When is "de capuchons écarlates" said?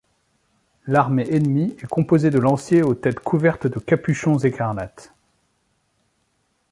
3.67-5.13